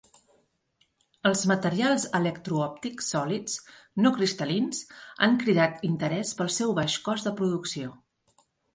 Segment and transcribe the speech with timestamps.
[1.29, 3.59] Els materials electro-òptics sòlids
[4.07, 4.83] no cristal·lins
[5.29, 7.97] han cridat interès pel seu baix cost de producció.